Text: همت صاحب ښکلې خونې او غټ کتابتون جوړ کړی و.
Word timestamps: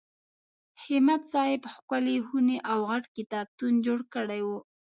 همت 0.83 1.21
صاحب 1.33 1.61
ښکلې 1.73 2.17
خونې 2.27 2.57
او 2.71 2.79
غټ 2.89 3.05
کتابتون 3.17 3.73
جوړ 3.85 3.99
کړی 4.13 4.41
و. 4.47 4.49